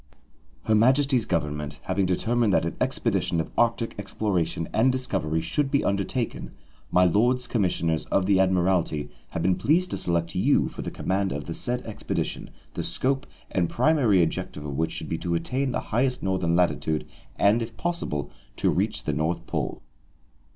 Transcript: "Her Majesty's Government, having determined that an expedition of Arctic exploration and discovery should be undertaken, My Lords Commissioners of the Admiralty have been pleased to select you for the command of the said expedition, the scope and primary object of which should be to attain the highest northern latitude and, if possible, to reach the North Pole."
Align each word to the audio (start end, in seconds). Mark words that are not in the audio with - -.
"Her 0.63 0.73
Majesty's 0.73 1.25
Government, 1.25 1.79
having 1.83 2.07
determined 2.07 2.51
that 2.53 2.65
an 2.65 2.75
expedition 2.81 3.39
of 3.39 3.51
Arctic 3.55 3.93
exploration 3.99 4.67
and 4.73 4.91
discovery 4.91 5.41
should 5.41 5.69
be 5.69 5.83
undertaken, 5.83 6.53
My 6.89 7.05
Lords 7.05 7.45
Commissioners 7.45 8.05
of 8.07 8.25
the 8.25 8.39
Admiralty 8.39 9.11
have 9.29 9.43
been 9.43 9.53
pleased 9.53 9.91
to 9.91 9.97
select 9.97 10.33
you 10.33 10.69
for 10.69 10.81
the 10.81 10.89
command 10.89 11.31
of 11.31 11.43
the 11.43 11.53
said 11.53 11.81
expedition, 11.85 12.49
the 12.73 12.81
scope 12.83 13.27
and 13.51 13.69
primary 13.69 14.23
object 14.23 14.57
of 14.57 14.63
which 14.75 14.91
should 14.91 15.07
be 15.07 15.19
to 15.19 15.35
attain 15.35 15.71
the 15.71 15.79
highest 15.93 16.23
northern 16.23 16.55
latitude 16.55 17.05
and, 17.35 17.61
if 17.61 17.77
possible, 17.77 18.31
to 18.55 18.71
reach 18.71 19.03
the 19.03 19.13
North 19.13 19.45
Pole." 19.45 19.83